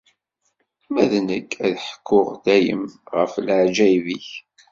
[0.91, 2.83] Ma d nekk, ad ḥekkuɣ dayem
[3.15, 4.29] ɣef leɛǧayeb-ik.